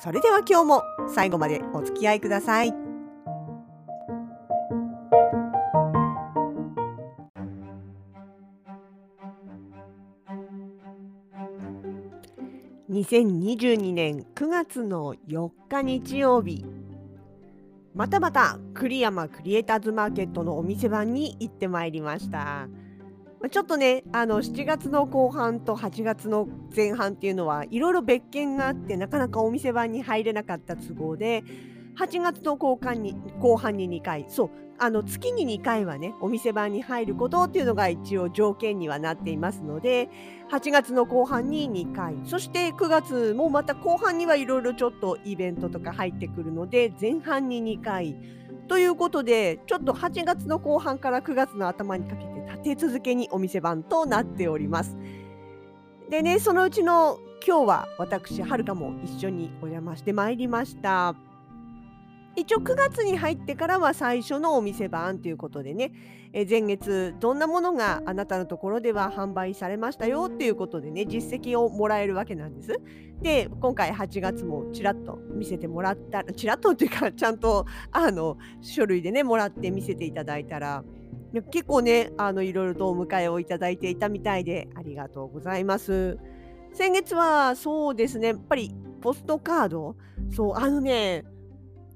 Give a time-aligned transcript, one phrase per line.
[0.00, 2.74] それでは今日も最後までお付き合いください。
[12.90, 16.62] 2022年9月の4日日曜日
[17.94, 22.68] またまた栗山クリエイターズマーケットのお店番に行ってまいりました。
[23.50, 31.42] ちょっとねあの7月の後半と8月の前半っていうのはいろいろ別件があってなかなかお店番に入れなかった都合で
[31.98, 40.08] 8月の後半に後半に2回そうあの月に2回はねお店番に入ることっていうのが一応条件にはなっていますので
[40.50, 48.16] 8月の後半に2回そして9月もまた後半にはいろいろちょっとイベントとか入ってくるので前半に2回
[48.68, 54.96] ということでちょっと8月の後半から9月の頭にかけて立て続けにお店番となっております。
[56.08, 61.31] でねそのうちの今日は私はるかも一緒にお邪魔してまいりました。
[62.34, 65.92] 一応9月に入ってからは最初のお店番ということでね、
[66.32, 72.80] え前月どんなものがあなたのところでは販売されましたよっていうことでね実績をもらえるわけなんです。
[73.20, 80.82] で今回8月もちらっと見せてもらったちらっとっていうかちゃんとあの書類でねもらって見せていただいたら
[81.52, 86.18] 結構ねあのいろいろとお迎えをいただいていたみたいでありがとうございます。
[86.72, 89.96] 先月はそうですねやっぱりポストカード？
[90.34, 91.24] そうあのね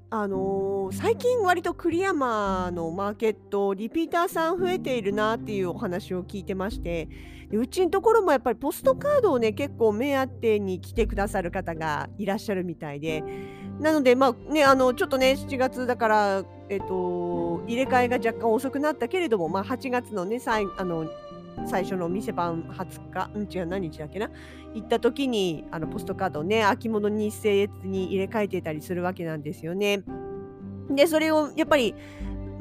[0.09, 7.09] あのー、最近割と栗山のマーケットリピーターさん増えているなっていうお話を聞いてまして
[7.49, 13.21] でうちのところもやっぱりポストカードをね結構目当てに来てくださる方がいらっしゃるみたいで
[13.81, 21.05] なのでまあねあのちょっとね7月だからえっと入れ替えが若干遅くなったけれどもまあ8月のね最あの
[21.65, 24.29] 最初の店番20日、うん、違う、何日だっけな、
[24.73, 30.03] 行った時に、あのポストカードをね、秋物に一列に入れ替えてたりするわけなんですよね。
[30.89, 31.95] で、それをやっぱり、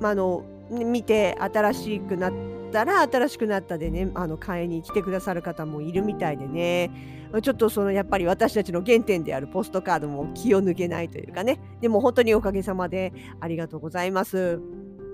[0.00, 2.32] まあ、あの、見て新しくなっ
[2.72, 6.90] たら新しくなったでねあの買いに来てくださる方もいるみたいでね。
[7.42, 11.60] ちょっとそのやっぱり私たちの原点であるポストカードも気を抜けないというかね。
[11.80, 14.60] でも本当におかげさまでありがとうございます。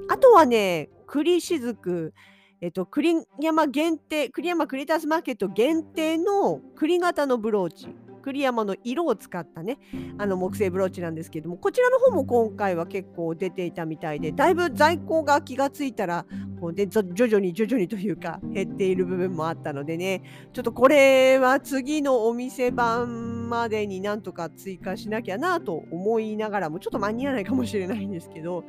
[0.08, 2.12] あとはね栗しずく
[2.62, 7.88] えっと、栗山限定、栗山クリエイターズマーケット限定の栗型のブローチ、
[8.22, 9.78] 栗山の色を使ったね、
[10.16, 16.24] あの木製ブローチなんですけども、こちらの方も今回は結構出ていたみたいで、だいぶ在庫が気がついたら、
[16.60, 20.22] こうで徐々に徐々にというか減っている部分もあったのでね、
[20.52, 28.64] ちょっとこれは次のお店版までになんとか追加しなきゃなと思いながらも、ちょっと間に合わないかもしれないんですけど、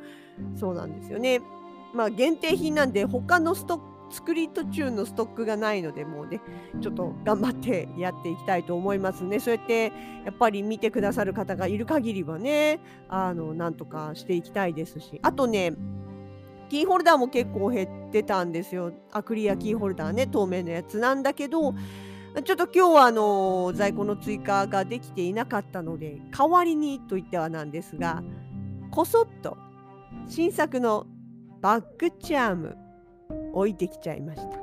[0.56, 1.40] そうなんですよね。
[1.94, 6.40] まあ、限定品なんで他のストック作り途中のストックがないのでもうね
[6.80, 9.40] ちょっと頑張ってやっていきたいと思いますね。
[9.40, 9.92] そうやって
[10.24, 15.18] やっぱり見てくださる方がいる限りはねあのなんとかしていきたいですし。
[15.22, 15.72] あとね
[16.68, 18.92] キーホルダーも結構減ってたんですよ。
[19.10, 21.74] アクリアキーホルダーね透明のやつなんだけど
[22.44, 28.22] ちょっと今日はあの在庫の追加ができていなかったので代わりにといってはなんですが
[28.90, 29.56] こそっと
[30.28, 31.06] 新作の
[31.64, 32.76] バッグチャーム。
[33.54, 34.58] 置いてきちゃいました。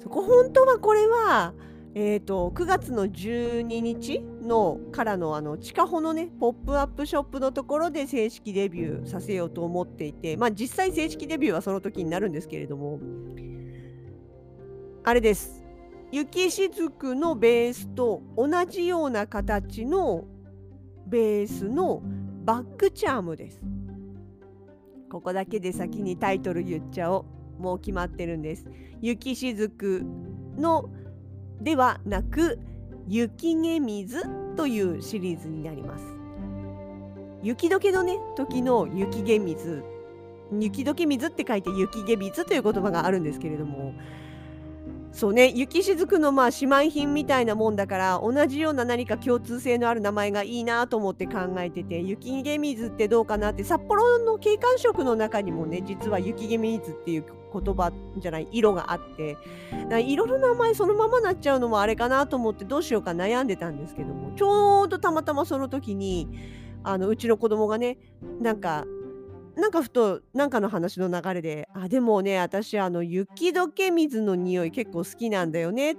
[0.00, 1.52] そこ本当はこれは
[1.96, 13.00] えーと、9月の12日のからのあの地下穂のねポップアップショップのところで正式デビューさせようと思っていてまあ実際正式デビューはその時になるんですけれども。
[15.02, 15.64] あれです。
[16.12, 20.24] 雪しずくのベースと同じような形の
[21.08, 22.00] ベースの
[22.44, 23.60] バックチャームです。
[25.12, 27.26] ここだけで先にタイトル言っちゃお
[27.58, 27.62] う。
[27.62, 28.64] もう決まってるんです。
[29.02, 30.02] 雪しずく
[30.56, 30.88] の
[31.60, 32.58] ではなく
[33.06, 34.22] 雪毛水
[34.56, 36.04] というシリーズになります。
[37.42, 39.84] 雪解けのね時の雪毛水。
[40.58, 43.92] 雪解け水って書いて雪毛水という言葉があるんですけれども
[45.12, 59.36] そうね雪しずくのまあ姉妹品みたいなもんだから同じような何か共通性のある名前がいいなと思って考えてて雪解水ってどうかなって札幌の景観色の中にもね実は雪解水っていう言葉じゃない色があって
[60.02, 66.26] 色の名前そのままなっちゃうのもあれかなと思ってどうしようか悩んでたんですけどもちょうどたまたまその時に
[66.84, 67.98] あのうちの子供がね
[68.40, 68.86] なんか
[69.56, 75.96] なんかふとなんかの話の流れで「あでもね私あの雪解け水の匂い結構好きなんだよね」っ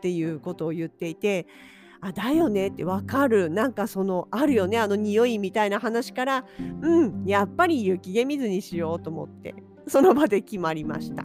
[0.00, 1.46] ていうことを言っていて
[2.00, 3.50] 「あだよね」ってわかる。
[3.50, 6.44] なんかそのあるよねあの匂いみたいな話から
[6.80, 9.54] うんやっぱり雪解け水にしようと思って
[9.88, 11.24] その場で決まりました。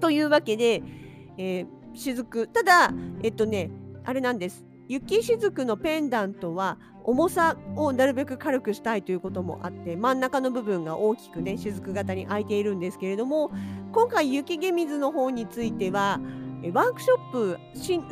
[0.00, 0.82] というわけで、
[1.38, 2.92] えー、雫ただ
[3.22, 3.70] えっとね
[4.04, 13.50] あれなんです雪しずくのペンダントは重さをなるべく軽くしたいということもあって真ん中の部分が大きくね雫型に開いているんですけれども
[13.92, 16.20] 今回雪解水の方については
[16.74, 17.58] ワークショップ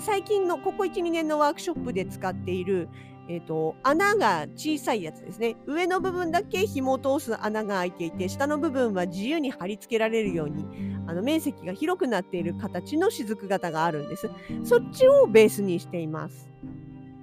[0.01, 2.89] 最近のここ12年のワークショップで使っている
[3.33, 5.55] えーと、穴が小さいやつですね。
[5.65, 10.67] 上の部分だけ紐を通す穴が開いていて下の部分は自由に貼り付けられるように
[11.07, 14.29] あの面積が広くなっている形の雫型があるんです。
[14.65, 16.51] そっちをベースにしています。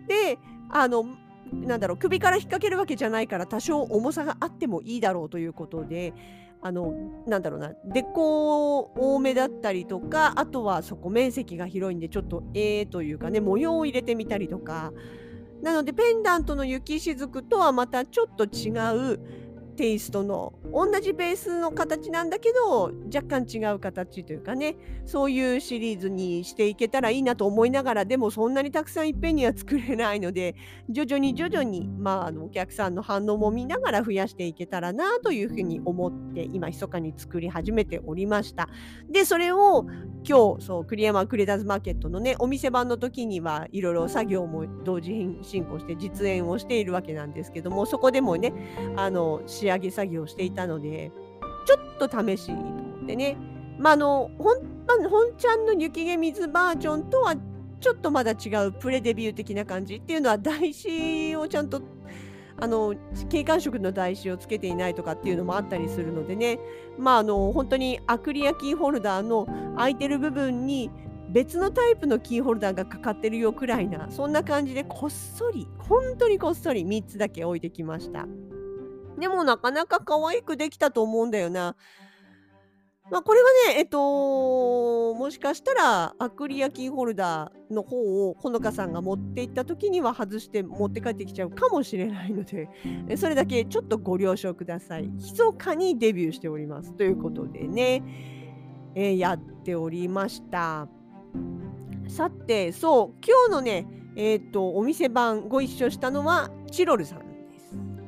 [0.07, 0.39] で
[0.69, 1.05] あの
[1.53, 6.13] なんだろう首から引っ掛けるわけじゃないから多少重さがあってもいいだろうということで
[6.61, 6.93] あの
[7.27, 14.91] なんだろうなデコ多めだったりとかあとはそこ面積が広いんでちょっとええ、というかね模様を入れてみたりとか。
[15.61, 18.69] なのでペンダントの雪しずくとはまたちょっと違
[19.13, 19.19] う
[19.77, 24.75] テイストの同じベースの形なんだけど若干違う形というかね
[25.05, 30.55] そういうシリーズにしていけたらいいなと思いながらでもそんなにたくさんいっぺんには作れないので
[30.89, 38.67] 徐々に徐々に、まあ、あのお客さんの反応も見ながら増やしていけたらなというふうに思って今密かに作り始めておりました。
[39.09, 39.85] でそれを
[40.27, 48.53] 今日そう栗山クレダーズマーケットのねお店番の時にはいろいろ作業も同時進行して実演をしているわけなんですけどもそこでもね
[48.97, 51.11] あの仕上げ作業をしていたので
[51.65, 53.37] ちょっと試しにと思ってね
[53.79, 54.57] まあの本
[55.09, 57.35] 本ちゃんの雪毛水バージョンとは
[57.79, 61.81] ちょっとまだ違うプレデビュー的な感じっていうのは台紙をちゃんと
[62.59, 62.95] あの
[63.29, 66.59] 景観色の台紙をつけていないとかっていうのもあったりするのでね
[66.97, 70.89] まああの本当にアクリアキーホルダーの空いてる部分に
[71.29, 78.25] 別のタイプのキーホルダーがかかってるよくらいなそんな感じでこっそり本当にこっそり3つだけ置いてきました。
[79.17, 81.75] でもなかなか可愛くできたと思うんだよな。
[83.09, 92.67] まあ、これはね、えっと、もしかしたらアクリアキーホルダーの方をほのかさんが持っていった時には外して持って帰ってきちゃうかもしれないので、
[93.15, 95.07] それだけちょっとご了承ください。
[95.07, 96.93] 密かにデビューしております。
[96.93, 98.03] ということでね、
[98.93, 100.89] えー、やっておりました。
[102.09, 103.87] さて、そう、今日のね、
[104.17, 107.26] えっ、と、お店番ご一緒したのはチロルさん。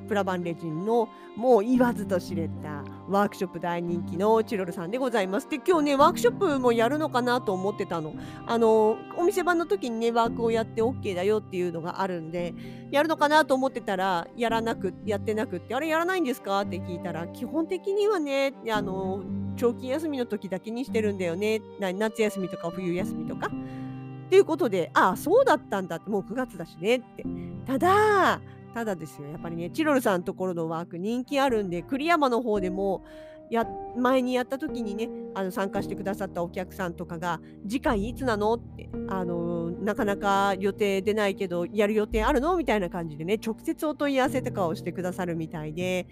[0.09, 1.07] プラバンレジンの
[1.37, 5.47] もう言わずと知れたワークショップ大人気のチロルさんでございます。
[5.47, 8.13] で今日ねワークショップもやるのかなと思ってたの。
[8.45, 12.53] あのお店番の時にねワークをやって OK だよっていうのがあるんで
[12.91, 19.23] やるのかなと思ってたらやらなくやってなくってあれやらないんですかって聞いたら基本的にはねあの
[19.55, 23.49] 長期休みの時だけにしてるんだよね夏休みとか冬休みとか。
[23.49, 27.25] っていうことで、ああ、そうだったんだって、もう9月だしねって。
[27.65, 28.39] ただ、
[28.73, 33.03] ただですよ、やっぱりね、チロルさんのところのワーク人気あるんで、栗山の方でも、
[33.49, 33.65] や
[33.97, 42.57] 前にやった時にねあの参加してくださったお客さんとかが「次回いつなの?」ってあのなかなか予定出ないけどやる予定あるの？
[42.57, 46.07] みたいな感じでね直接お問い合わせとかをしてくださるみたいで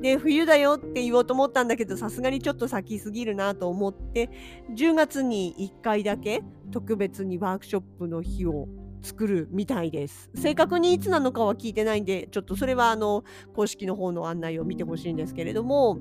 [0.00, 4.30] で冬だよって言おうと思ったんだけどさすがにちょっと先すぎるなと思って
[4.74, 8.66] 10月に1回だけ特別にワークショップの日を
[9.02, 10.30] 作るみたいです。
[10.34, 13.24] 正確にいつなのかは聞いてないんで、ちょっとそれはあの
[13.54, 15.98] 公式の方の案内を見てほしいんですけれども、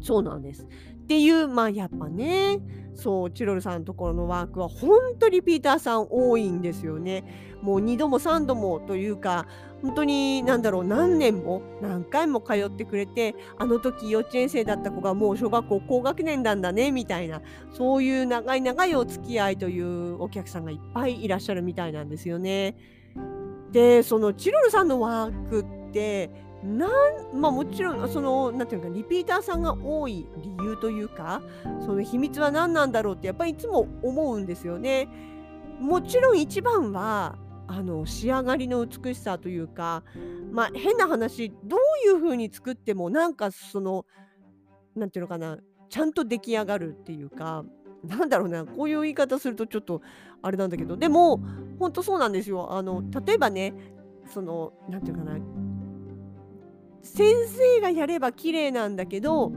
[0.00, 0.66] そうなんです。
[1.04, 2.60] っていう、まあやっぱね、
[2.94, 7.24] そう、チロルさんのところのワークは本当リピーターさん多いんですよね。
[7.60, 9.46] もう2度も3度もというか、
[9.82, 17.42] 本当に何だろう、何年も何回も通ってくれて、あの時幼稚園生だった子がもう小学校高学年なんだね、みたいな、
[17.72, 22.76] そういう長い長いお付き合いというお客さんがいっぱいいらっしゃるみたいなんですよね。
[23.72, 26.30] で、そのチロルさんのワークって、
[26.64, 31.42] なんまあもちろんそのなんていうかリピーターさんが多い理由というか
[31.84, 35.08] その秘密は何なんだろうってやっぱりいつも思うんですよね。
[35.78, 40.04] もちろん一番はあの仕上がりの美しさというか
[40.52, 44.06] まあ変な話どういう風に作ってもなんかその
[44.96, 45.58] なんていうのかな
[45.90, 47.64] ちゃんと出来上がるっていうか
[48.04, 50.00] なんだろうなこういう言い方するとちょっと
[50.42, 51.40] あれなんだけどでも
[51.78, 52.72] 本当そうなんですよ。
[52.72, 53.74] あの例えばね
[54.26, 55.38] そのなんていうかな
[57.04, 59.52] 先生がやれば綺麗なんだけど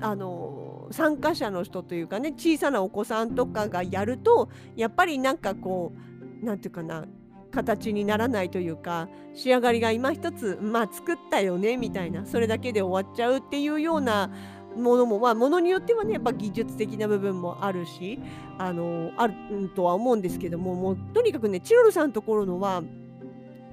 [0.00, 7.06] あの参加者の人というかね小さなお子さんとかがやるとやっぱりなんかこう何て言うかな
[7.52, 14.30] 形にならないというか仕上がりが今一つまあ作ったよねみたいなそれだけで終わっちゃうっていうような
[14.76, 18.18] ものもまあものによってはねやっぱ技術的な部分もあるし
[18.58, 19.34] あのある
[19.74, 22.82] とは思うんですけどももうとにかくねチロルさんのところのは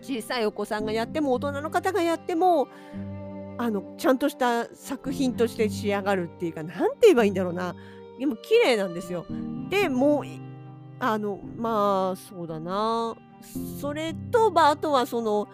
[0.01, 2.67] 小さいお子さんがやっても大人の方がやっても
[3.57, 7.75] あのちゃんとした作品として仕上がるっていうか何て言えばいいんだろうな
[8.17, 9.25] でも綺麗なんですよ。
[9.69, 10.23] でもう
[10.99, 13.15] あのまあそうだな
[13.79, 15.47] それと、まあ、あとはその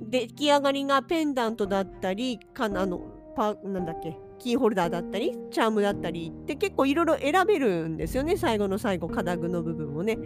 [0.00, 3.00] 出来上がりがペンダントだったりかあの
[3.34, 10.18] パなんだっけキーホルダーだったりチャームだったりって結構いろいろ選べるんですよね最後の最後金具の部分をね。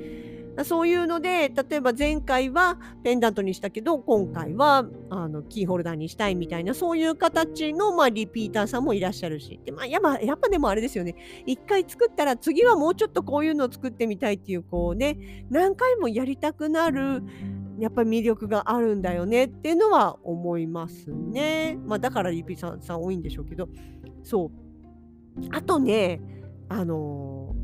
[0.64, 9.60] そういうので例えば前回はペンダントにしたけど今回はあのキーホルダーにしたいみたいなそういう形の、まあ、リピーターさんもいらっしゃるし。
[9.64, 11.14] で、まあ、やっぱやっぱでもあれですよね。
[11.46, 17.22] 一回作ったら次はもうちょっとこういうのを作ってみたいっていうこうね何回もやりたくなる
[17.78, 21.78] やっぱり魅力があるんだよねっていうのは思いますね。
[21.84, 23.68] まあ、だからリピーターさん多いんでしょうけど。
[24.22, 24.50] そう。
[25.50, 26.20] あとね
[26.68, 27.54] あの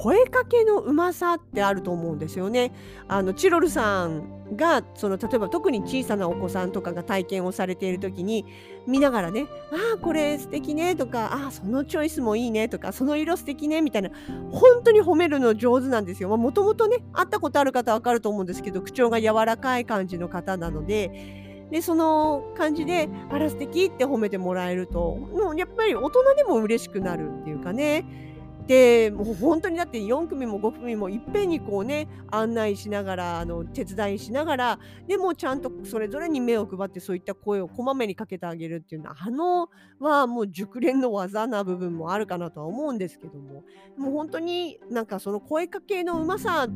[0.00, 2.72] 声かけのうまさってあると思うんですよね。
[3.06, 8.46] あのチロルさんがその例えば特に小さなお子さんとかが体験をされている時に
[8.86, 14.10] 見ながらね「ああこれ素敵ね」とか「ああそのチョイスもいいね」とか「その色素敵ね」みたいな
[14.50, 16.34] 本当に褒めるの上手なんですよ。
[16.34, 21.38] もともとね会ったことある方は分かると思うんですけど口調が柔らかい感じの方なので。
[21.70, 28.29] でその感じで「あら素敵って褒めてもらえるともうやっぱり大人でも嬉しくなるっていうかね
[28.70, 43.64] でもう本当にだって4組も5組もいっぺんにこうね案内しながらあの手伝いしながらでもちゃんとそれぞれに目を配ってそういった声をこまめにかけてあげるっていうのはあのはもう熟練の技な部分もあるかなとは思うんですけども
[43.98, 46.68] もう本当になんかその声かけのうまさ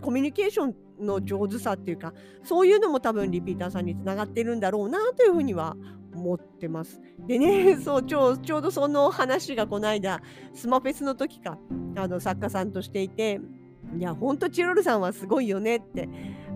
[0.00, 5.76] コミュニケーションの上手さっていうかそういうのも多分リピーターさんにつながってるんだろうなというふうには
[6.22, 7.00] 思ってます。
[7.26, 10.20] でね、 そうちょちょうどその話がこの間
[10.54, 11.58] スマフェスの時か
[11.96, 13.40] あの作家さんとしていて
[13.98, 16.08] いやほんとチロルさんはすごいよねって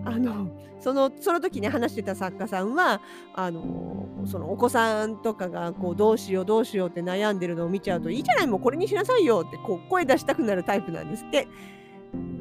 [0.05, 3.01] あのそのその時に話してた作家さんは
[3.35, 11.49] あのそのお子さんとかがこうどうしようどうしようって悩んでるのを見ちゃうといいじゃないもうこれにしなさいよってこう声出したくなるタイプなんですって。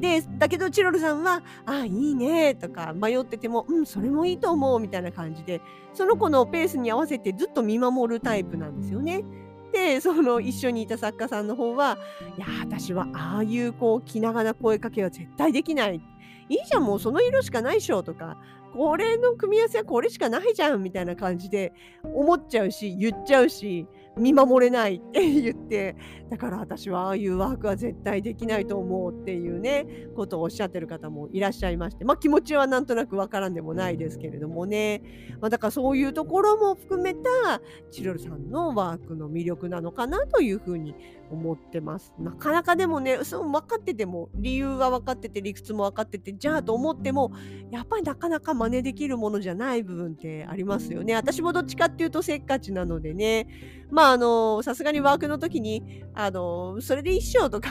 [0.00, 5.60] で、だけどチロルさんは、あ、いいねとか迷ってても、うん、それもいいと思うみたいな感じで、
[5.94, 9.24] その子のペースに合わせてずっと見守るタイプなんですよね。
[9.72, 11.98] で、その一緒にいた作家さんの方は、
[12.36, 16.00] いや、私はああいうこう気長な声かけは絶対できない。
[16.48, 18.38] いいじゃん、もうその色しかないでしょとか、
[18.72, 21.72] これの組み合わせはこれしかないじゃんみたいな感じで
[22.04, 23.86] 思っちゃうし、言っちゃうし、
[24.18, 25.94] 見守れないって言って
[26.30, 35.02] だから私はああいうワークは絶対できないと思うっていうねことをおっしゃってる方もいらっしゃいましてまあ気持ちはなんとなくわからんでもないですけれどもね、
[35.40, 40.94] まあ、だからそういうところも含めたチロルさんのワークの魅力なのかなというふうに
[41.30, 42.12] 思ってます。
[42.18, 47.32] なかなかでもね、そう分かってても、理由が分かってて、理屈も分かってて、じゃあと思っても、
[47.70, 51.14] やっぱりなかなか真似できるものじゃない部分ってありますよね。
[51.14, 53.48] 私もどっちかっていうとせっかちなのでね、
[53.90, 57.70] まあ、あの、さすがにワークの時に、あの、それで一緒とか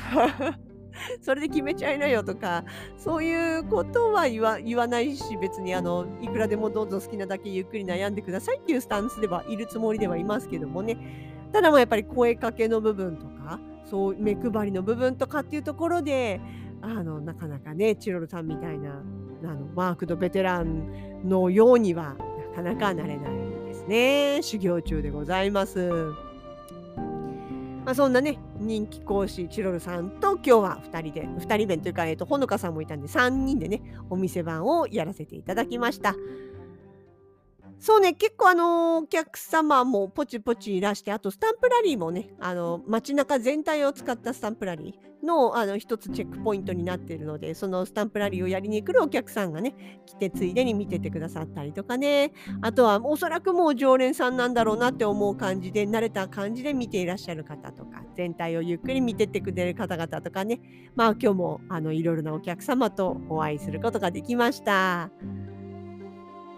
[1.22, 2.64] それで決めちゃいなよとか、
[2.98, 11.35] そういうことは言わ言わないし、別にあのいくらでもどうぞ好きなだけゆっくり悩んでくださいっていうスタンスではいるつもりではいますけどもね。
[11.56, 16.42] ただもやっぱり声かけの部分とかそう目配りの部分とかっていうところで
[16.82, 19.02] あのなかなかねチロルさんみたいな
[19.46, 22.18] あのマークドベテランのようには
[22.54, 23.36] なかなかなれない
[23.68, 25.90] ですね修行中でございます。
[27.86, 36.16] まあ、そんなね人気講師チロルさんと今日は2人で2人弁というか、えー、とほのかさんもいたんで3人でねお店番をやらせていただきました。
[37.80, 60.60] そうね、結構あのお客様もポチポチいらして、あとスタンプラリーもね、あの街中全体を使ったスタンプラリーのあの一つチェックポイントになっているので、そのスタンプラリーをやりに来るお客さんがね、来てついでに見ててくださったりとかね、あとはおそらくもう常連さんなんだろうなって思う感じで、慣れた感じで見ていらっしゃる方とか、全体をゆっくり見てってくれる方々とかね、
[60.96, 65.12] まあ今日もあのいろいろなお客様とお会いすることができました。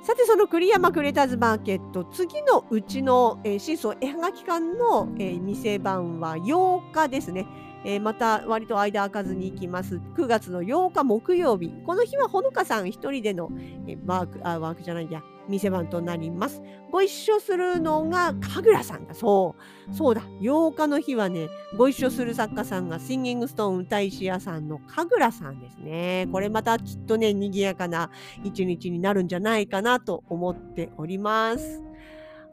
[0.07, 7.45] さてその栗山クレターズマーケット次のうちの、えー、新装絵はがき館の、えー、店番は8日ですね。
[7.83, 9.97] えー、また割と間空かずに行きます。
[10.15, 11.73] 9月の8日木曜日。
[11.85, 13.49] この日はほのかさん1人での、
[13.85, 15.21] えー、ワークあワークじゃないや。
[15.47, 16.61] 店番となります。
[16.91, 19.55] ご一緒するのが神楽さんだそ
[19.89, 19.93] う。
[19.93, 20.21] そうだ。
[20.41, 26.27] 8日の日はねご一緒する作家さんがシンギングストーン歌い師屋さんの神楽さんですね。
[26.31, 28.09] これまたきっとね賑やかな
[28.43, 31.81] 一日になるんじゃないかなと思っております。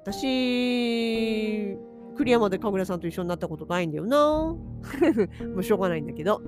[0.04, 1.76] 私
[2.16, 4.54] 栗山で神楽さんと一緒になったことないんだよな。
[5.54, 6.40] もうしょうがないんだけど。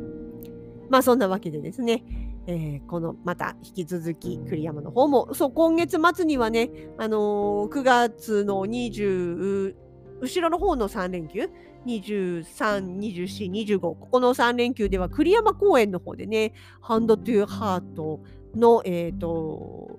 [0.89, 2.05] まあそんなわけでですね。
[2.47, 9.75] えー、このまた引き続き栗山の方もそう今月末にはね、あのー、9月の20
[10.21, 11.49] 後ろの方の3連休
[11.87, 18.21] 23、24、25ここの3連休では栗山公園の方でねハンドトゥーハート
[18.55, 19.99] のえ、ー、と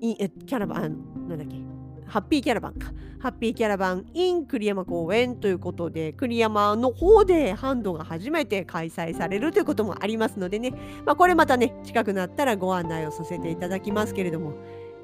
[0.00, 1.87] キャラバンなんだっけ？
[2.08, 2.92] ハッピーキャラバンか。
[3.20, 10.72] ハッピーキャラバン in 栗山公園ということで、栗山の方でハンドが初めて開催されるということもありますのでね、
[11.04, 14.54] まあ、これまたね、近くなったらご案内をさせていただきますけれども、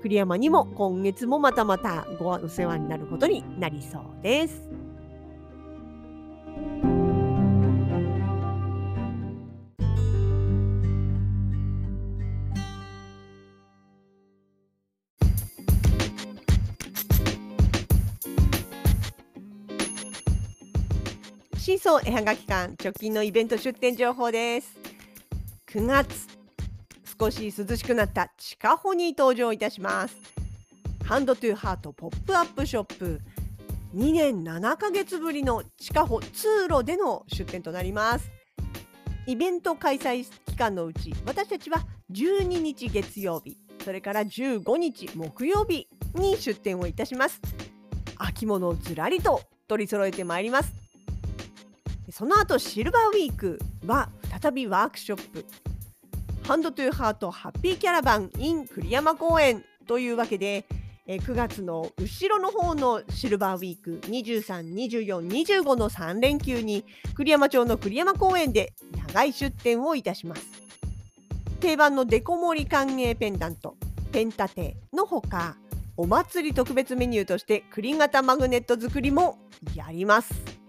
[0.03, 4.71] 栗山にも今月もまたまたごお世話になることになりそうです。
[21.85, 24.75] 新装絵はがき館直近のイベント出店情報です。
[25.67, 26.27] 9月
[27.21, 30.17] 少し涼しくなったチカホに登場いたします。
[31.05, 33.21] ハンドトゥーハートポップアップショップ。
[33.95, 38.31] 2年7ヶ月ぶりのチカホ通路での出店となります。
[39.27, 47.43] イベント開催期間のうち私たちは12日月曜日それから15日木曜日に出店をいたします。
[48.17, 50.84] 秋物をずらりと取り揃えてまいります。
[52.17, 54.09] その後シルバーウィークは
[54.41, 55.45] 再びワークショップ。
[56.47, 60.65] ハンドトゥーハートハッピーキャラバン in 栗山公園というわけで
[61.09, 66.85] 9月の後ろの方のシルバーウィーク23、24、25の3連休に
[67.17, 68.75] 栗山町の栗山公園で
[69.09, 70.47] 長い出店をいたします。
[71.59, 73.75] 定番のデコ盛り歓迎ペンダント
[74.13, 75.57] ペンタテのほか
[75.97, 79.37] お祭り特別メニューとして栗型マグネット作りも
[79.75, 80.64] やります。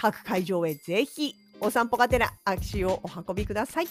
[0.00, 3.88] 各会場へぜひお散歩がてら足をお運びください。